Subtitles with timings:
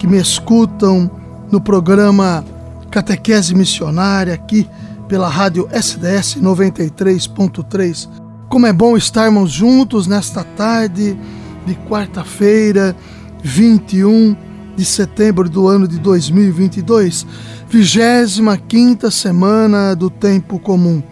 [0.00, 1.10] que me escutam
[1.52, 2.42] no programa
[2.90, 4.66] Catequese Missionária aqui
[5.06, 8.08] pela rádio SDS 93.3.
[8.48, 11.18] Como é bom estarmos juntos nesta tarde
[11.66, 12.96] de quarta-feira,
[13.42, 14.34] 21
[14.74, 17.26] de setembro do ano de 2022,
[17.68, 21.02] 25 semana do tempo comum,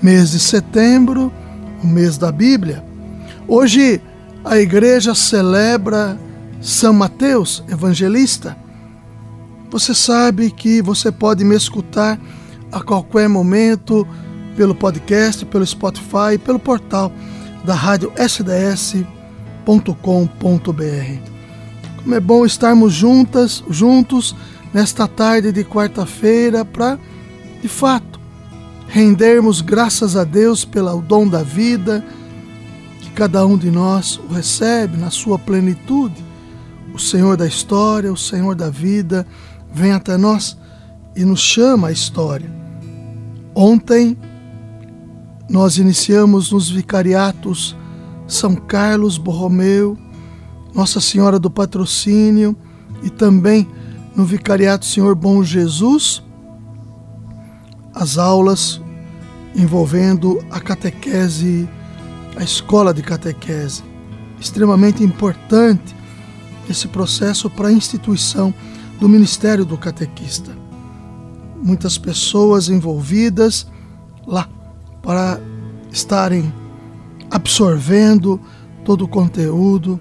[0.00, 1.32] mês de setembro,
[1.82, 2.84] o mês da Bíblia.
[3.48, 4.00] Hoje
[4.44, 6.16] a igreja celebra
[6.60, 8.56] são Mateus, evangelista.
[9.70, 12.18] Você sabe que você pode me escutar
[12.72, 14.06] a qualquer momento
[14.56, 17.12] pelo podcast, pelo Spotify, pelo portal
[17.64, 18.98] da rádio sds.com.br.
[22.02, 24.34] Como é bom estarmos juntas, juntos
[24.72, 26.98] nesta tarde de quarta-feira para,
[27.62, 28.18] de fato,
[28.88, 32.04] rendermos graças a Deus pelo dom da vida,
[33.00, 36.27] que cada um de nós o recebe na sua plenitude
[36.98, 39.24] o Senhor da história, o Senhor da vida,
[39.72, 40.58] vem até nós
[41.14, 42.52] e nos chama a história.
[43.54, 44.18] Ontem
[45.48, 47.76] nós iniciamos nos vicariatos
[48.26, 49.96] São Carlos Borromeu,
[50.74, 52.56] Nossa Senhora do Patrocínio
[53.00, 53.68] e também
[54.16, 56.20] no vicariato Senhor Bom Jesus,
[57.94, 58.80] as aulas
[59.54, 61.68] envolvendo a catequese,
[62.36, 63.84] a escola de catequese,
[64.40, 65.97] extremamente importante
[66.72, 68.52] esse processo para a instituição
[69.00, 70.56] do Ministério do Catequista.
[71.62, 73.66] Muitas pessoas envolvidas
[74.26, 74.48] lá
[75.02, 75.40] para
[75.90, 76.52] estarem
[77.30, 78.40] absorvendo
[78.84, 80.00] todo o conteúdo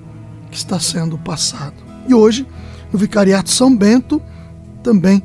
[0.49, 1.75] que está sendo passado.
[2.07, 2.47] E hoje,
[2.91, 4.21] no Vicariato São Bento,
[4.81, 5.21] também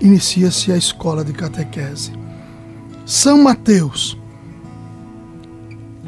[0.00, 2.12] inicia-se a escola de catequese.
[3.06, 4.18] São Mateus.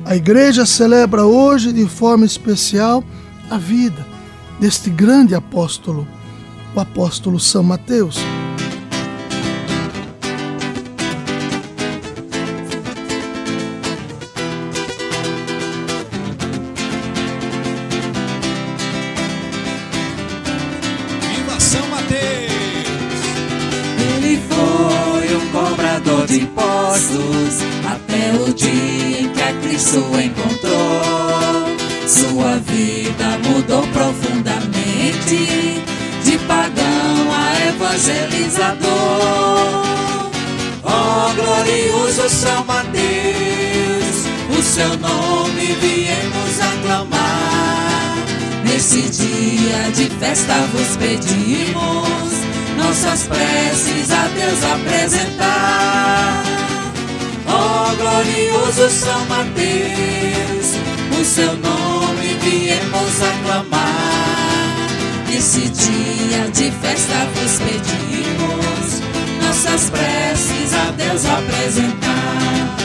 [0.05, 3.03] A igreja celebra hoje de forma especial
[3.51, 4.07] a vida,
[4.59, 6.07] deste grande apóstolo,
[6.75, 8.19] o apóstolo São Mateus.
[21.21, 23.21] Viva São Mateus!
[24.17, 31.44] Ele foi um cobrador de impostos até o dia em que a Cristo encontrou.
[32.07, 35.83] Sua vida mudou profundamente
[36.23, 39.83] de pagão a evangelizador.
[40.83, 48.19] Oh, glorioso São Mateus, o seu nome viemos aclamar.
[48.65, 52.33] Nesse dia de festa vos pedimos
[52.77, 56.45] nossas preces a Deus apresentar.
[57.47, 60.77] Oh, glorioso São Mateus,
[61.21, 64.77] o seu nome viemos aclamar.
[65.29, 69.03] Nesse dia de festa vos pedimos
[69.43, 72.77] nossas preces a Deus apresentar.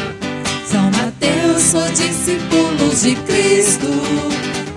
[0.70, 3.88] São Mateus foi discípulos de Cristo,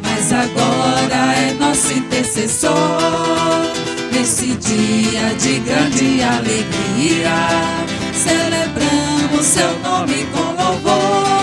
[0.03, 2.73] mas agora é nosso intercessor.
[4.13, 7.33] Nesse dia de grande alegria,
[8.15, 11.42] celebramos seu nome com louvor.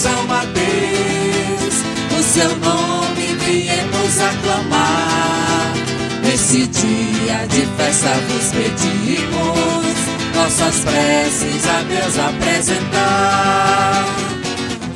[0.00, 1.74] São Mateus,
[2.18, 5.74] o seu nome viemos aclamar.
[6.22, 9.96] Nesse dia de festa vos pedimos
[10.34, 14.06] nossas preces a Deus apresentar.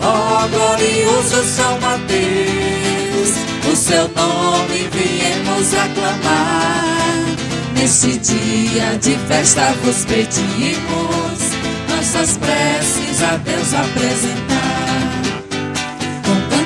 [0.00, 3.34] Oh, glorioso São Mateus,
[3.70, 7.24] o seu nome viemos aclamar.
[7.76, 11.44] Nesse dia de festa vos pedimos
[11.94, 14.53] nossas preces a Deus apresentar.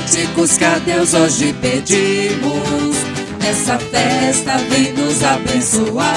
[0.08, 2.96] Cânticos que a Deus hoje pedimos,
[3.40, 6.08] nessa festa vem nos abençoar.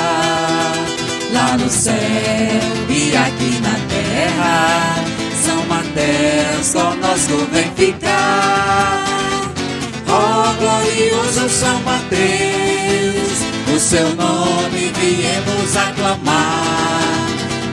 [1.34, 1.94] Lá no céu
[2.90, 4.96] e aqui na terra,
[5.44, 9.04] São Mateus conosco vem ficar.
[10.08, 17.28] Oh, glorioso São Mateus, o seu nome viemos aclamar.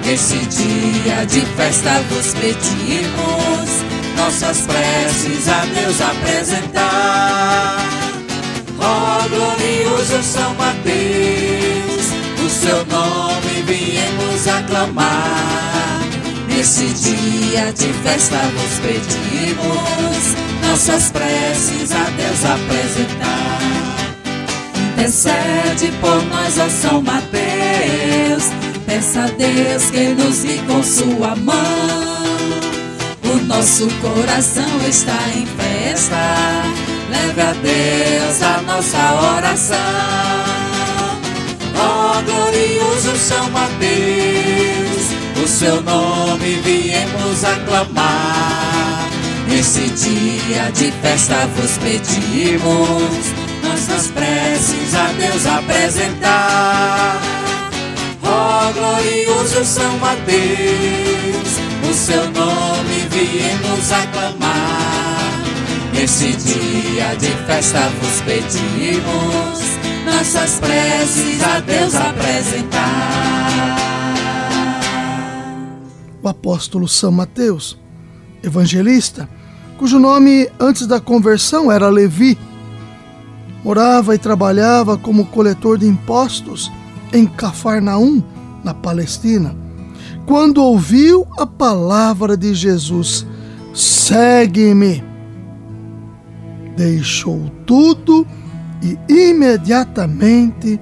[0.04, 3.77] Nesse dia de festa vos pedimos
[4.18, 7.78] nossas preces a Deus apresentar.
[8.78, 12.12] Oh, glorioso São Mateus,
[12.44, 16.00] o seu nome viemos aclamar.
[16.48, 20.36] Nesse dia de festa vos pedimos,
[20.68, 23.58] nossas preces a Deus apresentar.
[24.92, 28.50] Intercede por nós, ó São Mateus,
[28.84, 32.07] peça a Deus que nos guie com sua mão.
[33.48, 36.16] Nosso coração está em festa,
[37.10, 38.98] leve a Deus a nossa
[39.36, 39.78] oração.
[41.74, 49.08] Ó oh, glorioso São Mateus, o seu nome viemos aclamar.
[49.48, 57.18] Nesse dia de festa vos pedimos, nossas preces a Deus apresentar.
[58.22, 65.32] Ó oh, glorioso São Mateus, o seu nome viemos aclamar.
[65.92, 69.60] Nesse dia de festa vos pedimos,
[70.04, 73.76] nossas preces a Deus apresentar.
[76.22, 77.78] O apóstolo São Mateus,
[78.42, 79.28] evangelista,
[79.78, 82.36] cujo nome antes da conversão era Levi,
[83.64, 86.70] morava e trabalhava como coletor de impostos
[87.12, 88.22] em Cafarnaum,
[88.62, 89.67] na Palestina
[90.26, 93.26] quando ouviu a palavra de Jesus:
[93.74, 95.04] segue-me.
[96.76, 98.26] Deixou tudo
[98.82, 100.78] e imediatamente,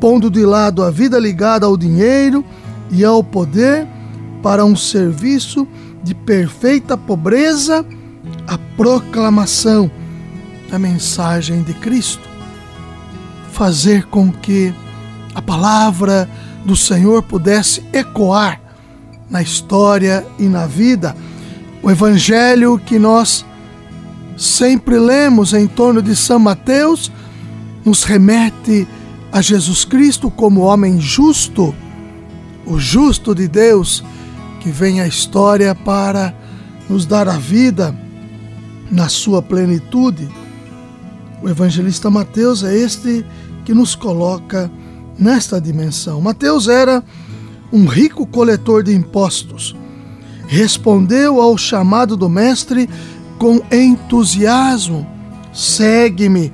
[0.00, 2.44] pondo de lado a vida ligada ao dinheiro
[2.90, 3.86] e ao poder,
[4.42, 5.66] para um serviço
[6.02, 7.84] de perfeita pobreza,
[8.46, 9.90] a proclamação
[10.70, 12.28] da mensagem de Cristo.
[13.52, 14.72] Fazer com que
[15.34, 16.28] a palavra
[16.68, 18.60] do Senhor pudesse ecoar
[19.30, 21.16] na história e na vida.
[21.82, 23.42] O evangelho que nós
[24.36, 27.10] sempre lemos em torno de São Mateus
[27.86, 28.86] nos remete
[29.32, 31.74] a Jesus Cristo como homem justo,
[32.66, 34.04] o justo de Deus
[34.60, 36.34] que vem à história para
[36.86, 37.98] nos dar a vida
[38.90, 40.28] na sua plenitude.
[41.42, 43.24] O evangelista Mateus é este
[43.64, 44.70] que nos coloca
[45.18, 46.20] nesta dimensão.
[46.20, 47.02] Mateus era
[47.72, 49.76] um rico coletor de impostos,
[50.46, 52.88] respondeu ao chamado do mestre
[53.38, 55.06] com entusiasmo:
[55.52, 56.52] Segue-me,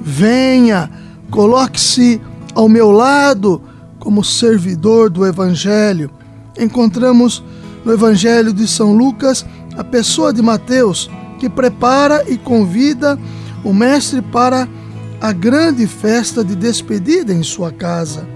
[0.00, 0.90] venha,
[1.30, 2.20] coloque-se
[2.54, 3.60] ao meu lado
[3.98, 6.10] como servidor do Evangelho.
[6.58, 7.42] Encontramos
[7.84, 9.44] no Evangelho de São Lucas
[9.76, 13.18] a pessoa de Mateus que prepara e convida
[13.64, 14.68] o mestre para
[15.24, 18.28] a grande festa de despedida em sua casa.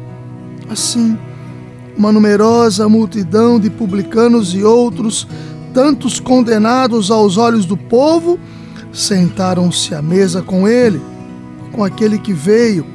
[0.70, 1.19] Assim,
[1.94, 5.29] uma numerosa multidão de publicanos e outros,
[5.75, 8.40] tantos condenados aos olhos do povo,
[8.90, 10.99] sentaram-se à mesa com ele,
[11.73, 12.87] com aquele que veio,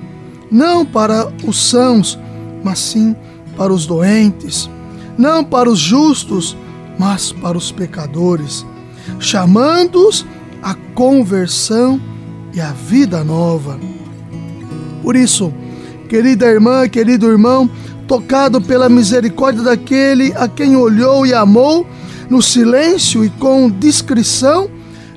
[0.49, 2.17] não para os sãos,
[2.63, 3.15] mas sim
[3.55, 4.67] para os doentes,
[5.15, 6.57] não para os justos,
[6.97, 8.65] mas para os pecadores,
[9.19, 10.25] chamando-os
[10.63, 12.01] à conversão
[12.53, 13.79] e à vida nova.
[15.01, 15.53] Por isso,
[16.07, 17.69] querida irmã, querido irmão,
[18.07, 21.85] tocado pela misericórdia daquele a quem olhou e amou,
[22.29, 24.69] no silêncio e com discrição,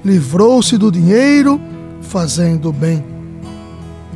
[0.05, 1.61] livrou-se do dinheiro,
[2.00, 3.05] fazendo bem.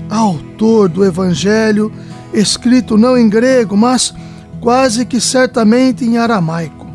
[0.09, 1.93] Autor do Evangelho,
[2.33, 4.12] escrito não em grego, mas
[4.61, 6.87] quase que certamente em aramaico.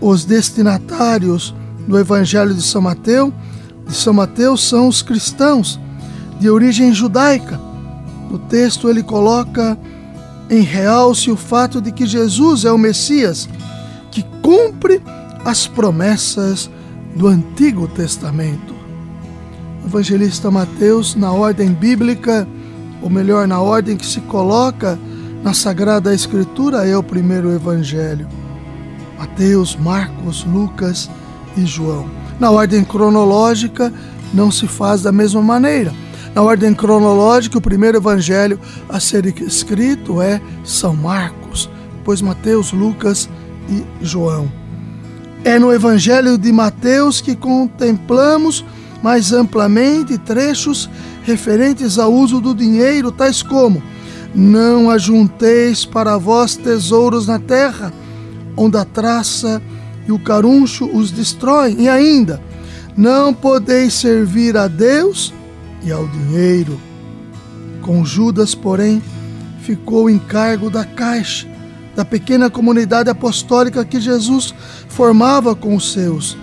[0.00, 1.54] Os destinatários
[1.86, 3.32] do Evangelho de São Mateus,
[3.86, 5.78] de São Mateus são os cristãos
[6.40, 7.60] de origem judaica.
[8.30, 9.78] No texto ele coloca
[10.50, 13.48] em realce o fato de que Jesus é o Messias
[14.10, 15.02] que cumpre
[15.44, 16.70] as promessas
[17.14, 18.74] do Antigo Testamento.
[19.82, 22.46] O evangelista Mateus, na ordem bíblica,
[23.02, 24.98] ou melhor, na ordem que se coloca
[25.42, 28.26] na Sagrada Escritura, é o primeiro evangelho.
[29.18, 31.10] Mateus, Marcos, Lucas
[31.56, 32.23] e João.
[32.38, 33.92] Na ordem cronológica,
[34.32, 35.92] não se faz da mesma maneira.
[36.34, 43.28] Na ordem cronológica, o primeiro evangelho a ser escrito é São Marcos, depois Mateus, Lucas
[43.68, 44.50] e João.
[45.44, 48.64] É no evangelho de Mateus que contemplamos
[49.02, 50.88] mais amplamente trechos
[51.22, 53.82] referentes ao uso do dinheiro, tais como:
[54.34, 57.92] Não ajunteis para vós tesouros na terra,
[58.56, 59.62] onde a traça
[60.12, 62.40] o caruncho os destroem, e ainda:
[62.96, 65.32] Não podeis servir a Deus
[65.82, 66.80] e ao dinheiro.
[67.80, 69.02] Com Judas, porém,
[69.60, 71.46] ficou o encargo da caixa,
[71.94, 74.54] da pequena comunidade apostólica que Jesus
[74.88, 76.36] formava com os seus.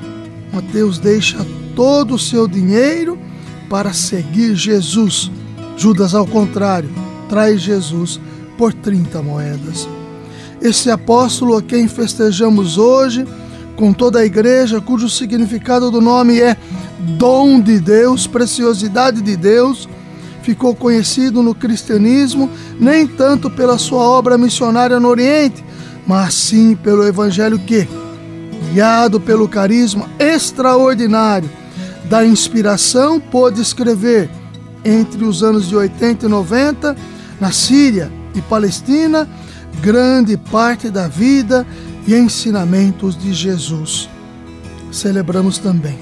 [0.53, 3.17] Mateus deixa todo o seu dinheiro
[3.69, 5.31] para seguir Jesus,
[5.77, 6.89] Judas, ao contrário,
[7.29, 8.19] traz Jesus
[8.57, 9.87] por 30 moedas.
[10.61, 13.25] Esse apóstolo a quem festejamos hoje,
[13.75, 16.55] com toda a igreja, cujo significado do nome é
[17.17, 19.87] dom de Deus, preciosidade de Deus,
[20.43, 22.49] ficou conhecido no cristianismo
[22.79, 25.63] nem tanto pela sua obra missionária no Oriente,
[26.05, 27.87] mas sim pelo evangelho que,
[28.71, 31.49] guiado pelo carisma extraordinário
[32.05, 34.29] da inspiração, pôde escrever
[34.83, 36.95] entre os anos de 80 e 90
[37.39, 39.27] na Síria e Palestina
[39.79, 41.65] grande parte da vida
[42.07, 44.09] e ensinamentos de Jesus.
[44.91, 45.97] Celebramos também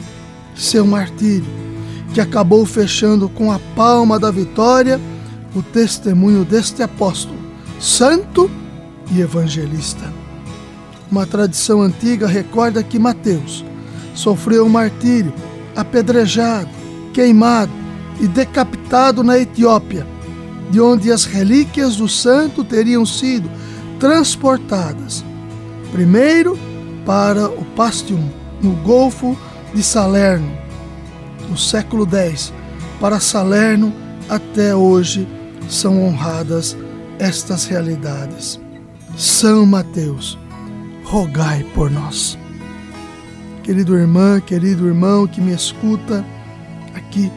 [0.55, 1.47] seu martírio,
[2.13, 4.99] que acabou fechando com a palma da vitória
[5.55, 7.39] o testemunho deste apóstolo,
[7.79, 8.49] santo
[9.11, 10.11] e evangelista.
[11.11, 13.65] Uma tradição antiga recorda que Mateus
[14.13, 15.33] sofreu um martírio,
[15.75, 16.69] apedrejado,
[17.13, 17.71] queimado
[18.19, 20.05] e decapitado na Etiópia,
[20.69, 23.49] de onde as relíquias do santo teriam sido
[23.99, 25.23] transportadas,
[25.91, 26.57] primeiro
[27.05, 28.29] para o Pastium,
[28.61, 29.37] no Golfo
[29.73, 30.51] de Salerno,
[31.49, 32.53] no século X.
[32.99, 33.93] Para Salerno,
[34.29, 35.27] até hoje,
[35.69, 36.75] são honradas
[37.17, 38.59] estas realidades.
[39.17, 40.37] São Mateus,
[41.03, 42.37] rogai por nós.
[43.63, 46.25] Querido irmã, querido irmão que me escuta
[46.95, 47.31] aqui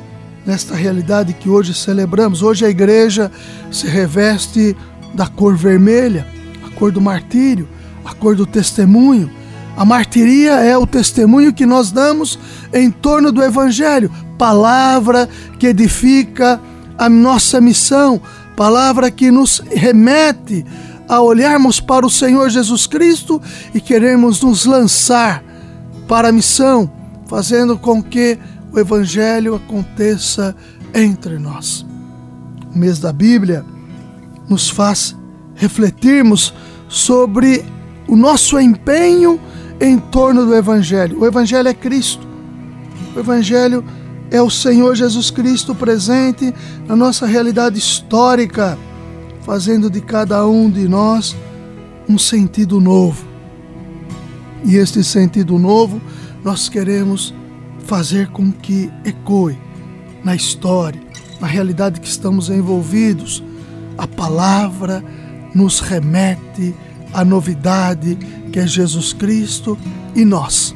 [0.47, 2.43] nesta realidade que hoje celebramos.
[2.43, 3.31] Hoje a igreja
[3.71, 4.77] se reveste
[5.15, 6.27] da cor vermelha,
[6.65, 7.69] a cor do martírio,
[8.05, 9.31] a cor do testemunho.
[9.77, 12.39] A martiria é o testemunho que nós damos
[12.73, 15.29] em torno do evangelho, palavra
[15.59, 16.61] que edifica
[16.99, 18.21] a nossa missão,
[18.57, 20.65] palavra que nos remete
[21.09, 23.41] a olharmos para o Senhor Jesus Cristo
[23.75, 25.43] e queremos nos lançar
[26.07, 26.91] para a missão,
[27.27, 28.39] fazendo com que
[28.73, 30.55] o Evangelho aconteça
[30.95, 31.87] entre nós.
[32.75, 33.65] O mês da Bíblia
[34.49, 35.17] nos faz
[35.55, 36.55] refletirmos
[36.89, 37.65] sobre
[38.07, 39.41] o nosso empenho
[39.81, 41.21] em torno do Evangelho.
[41.21, 42.27] O Evangelho é Cristo.
[43.15, 43.85] O Evangelho
[44.31, 46.55] é o Senhor Jesus Cristo presente
[46.87, 48.79] na nossa realidade histórica,
[49.43, 51.37] fazendo de cada um de nós
[52.09, 53.25] um sentido novo.
[54.65, 56.01] E este sentido novo
[56.45, 57.35] nós queremos
[57.85, 59.59] fazer com que ecoe
[60.25, 61.01] na história,
[61.41, 63.43] na realidade que estamos envolvidos.
[63.99, 65.05] A palavra
[65.55, 66.75] nos remete
[67.13, 68.17] à novidade
[68.53, 69.79] que é Jesus Cristo
[70.15, 70.75] e nós,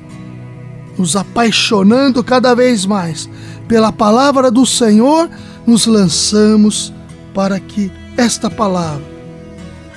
[0.99, 3.29] nos apaixonando cada vez mais
[3.69, 5.29] pela palavra do Senhor,
[5.67, 6.93] nos lançamos
[7.35, 9.05] para que esta palavra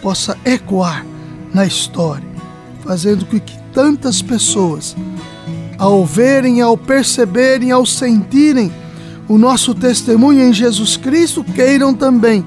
[0.01, 1.05] possa ecoar
[1.53, 2.27] na história,
[2.83, 4.95] fazendo com que tantas pessoas
[5.77, 8.71] ao verem, ao perceberem, ao sentirem
[9.27, 12.45] o nosso testemunho em Jesus Cristo, queiram também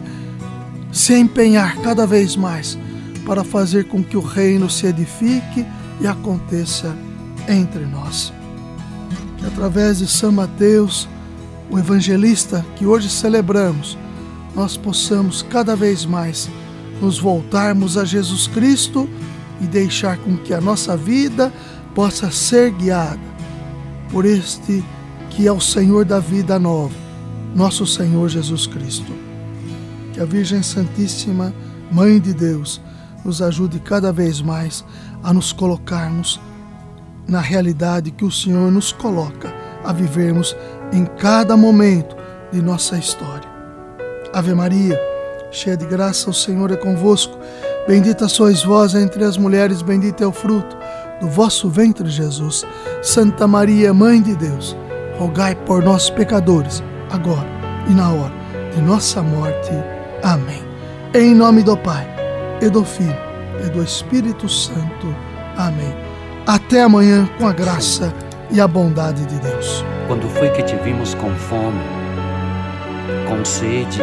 [0.92, 2.76] se empenhar cada vez mais
[3.24, 5.64] para fazer com que o reino se edifique
[6.00, 6.96] e aconteça
[7.48, 8.32] entre nós.
[9.38, 11.08] Que através de São Mateus,
[11.70, 13.96] o evangelista que hoje celebramos,
[14.54, 16.48] nós possamos cada vez mais
[17.00, 19.08] nos voltarmos a Jesus Cristo
[19.60, 21.52] e deixar com que a nossa vida
[21.94, 23.32] possa ser guiada
[24.10, 24.84] por este
[25.30, 26.94] que é o Senhor da vida nova,
[27.54, 29.12] nosso Senhor Jesus Cristo.
[30.12, 31.54] Que a Virgem Santíssima,
[31.90, 32.80] Mãe de Deus,
[33.24, 34.84] nos ajude cada vez mais
[35.22, 36.40] a nos colocarmos
[37.26, 39.52] na realidade que o Senhor nos coloca
[39.84, 40.56] a vivermos
[40.92, 42.16] em cada momento
[42.52, 43.50] de nossa história.
[44.32, 44.98] Ave Maria,
[45.50, 47.38] cheia de graça, o Senhor é convosco.
[47.86, 50.76] Bendita sois vós entre as mulheres, bendito é o fruto
[51.20, 52.64] do vosso ventre, Jesus.
[53.02, 54.76] Santa Maria, Mãe de Deus,
[55.18, 57.48] rogai por nós, pecadores, agora
[57.88, 58.32] e na hora
[58.74, 59.70] de nossa morte.
[60.22, 60.62] Amém.
[61.14, 62.11] Em nome do Pai,
[62.62, 63.16] e do Filho,
[63.66, 65.14] e do Espírito Santo.
[65.56, 65.92] Amém.
[66.46, 68.14] Até amanhã, com a graça
[68.52, 69.84] e a bondade de Deus.
[70.06, 71.82] Quando foi que te vimos com fome,
[73.28, 74.00] com sede,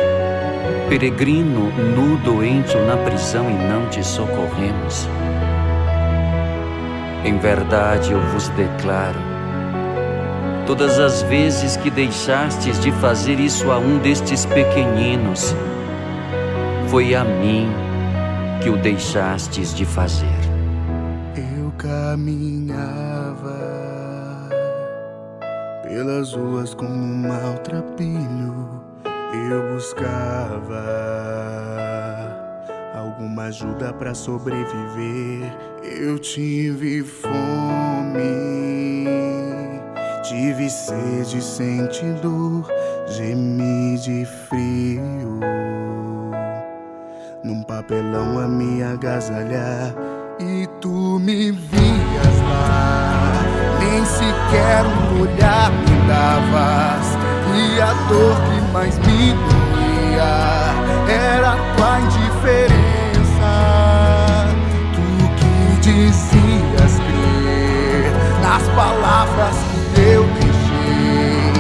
[0.90, 5.08] peregrino, nu, doente ou na prisão e não te socorremos?
[7.24, 9.20] Em verdade eu vos declaro,
[10.66, 15.56] todas as vezes que deixastes de fazer isso a um destes pequeninos,
[16.90, 17.89] foi a mim
[18.62, 20.28] que o deixastes de fazer.
[21.36, 23.58] Eu caminhava
[25.84, 28.84] pelas ruas como um maltrapilho,
[29.50, 30.84] eu buscava
[32.94, 35.52] alguma ajuda para sobreviver.
[35.84, 37.32] Eu tive fome,
[40.24, 42.68] tive sede, senti dor.
[43.08, 45.59] gemi de frio.
[47.50, 49.96] Num papelão a me agasalhar
[50.40, 53.42] e tu me vias lá.
[53.80, 57.18] Nem sequer um olhar me davas
[57.56, 60.76] e a dor que mais me doía
[61.10, 63.52] era tua indiferença.
[64.94, 65.02] Tu
[65.40, 65.52] que
[65.82, 68.14] dizias crer
[68.44, 69.56] nas palavras
[69.96, 71.54] que eu deixei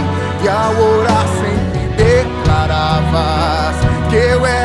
[0.43, 3.75] e ao orar sempre declaravas
[4.12, 4.59] que eu era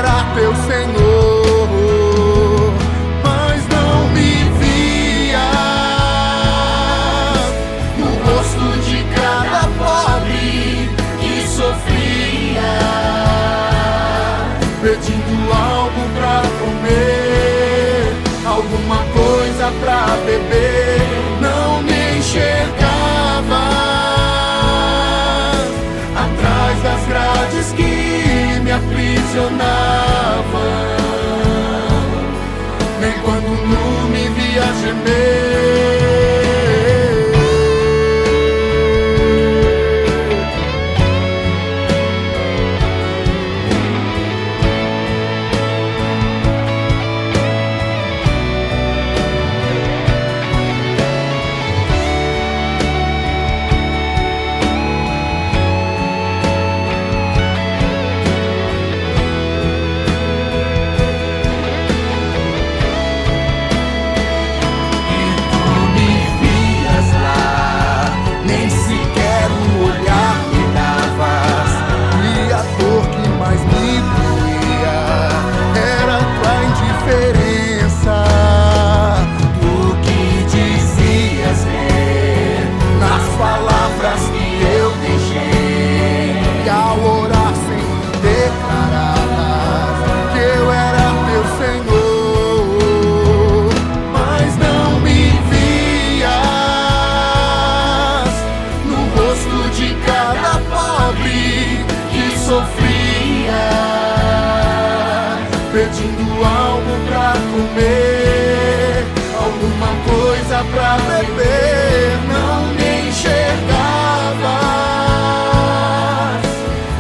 [106.14, 109.04] pedindo algo pra comer,
[109.36, 113.64] alguma coisa pra beber, não me enxergavas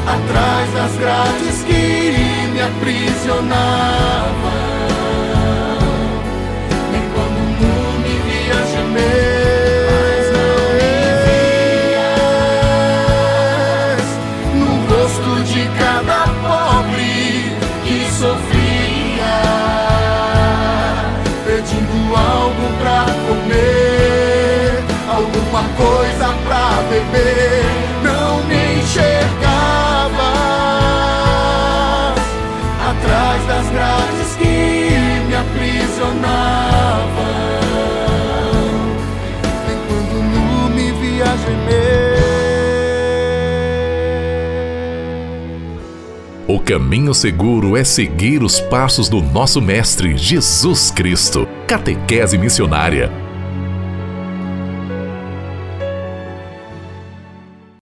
[0.06, 4.83] atrás das grades que me aprisionavam.
[25.34, 27.64] Alguma coisa pra beber,
[28.02, 30.32] não me enxergava
[32.88, 36.24] atrás das grades que me aprisionavam.
[39.66, 42.14] Nem quando nu me via gemer.
[46.46, 51.48] O caminho seguro é seguir os passos do nosso Mestre Jesus Cristo.
[51.66, 53.23] Catequese Missionária